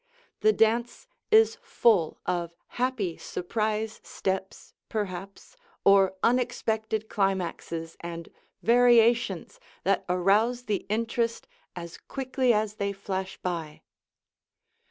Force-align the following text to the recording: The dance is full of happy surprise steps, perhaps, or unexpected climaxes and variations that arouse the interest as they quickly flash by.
The 0.39 0.51
dance 0.51 1.05
is 1.29 1.59
full 1.61 2.19
of 2.25 2.55
happy 2.69 3.17
surprise 3.19 4.01
steps, 4.03 4.73
perhaps, 4.89 5.55
or 5.85 6.15
unexpected 6.23 7.07
climaxes 7.07 7.95
and 7.99 8.29
variations 8.63 9.59
that 9.83 10.03
arouse 10.09 10.63
the 10.63 10.87
interest 10.89 11.47
as 11.75 11.97
they 11.97 12.01
quickly 12.07 12.51
flash 12.93 13.37
by. 13.43 13.83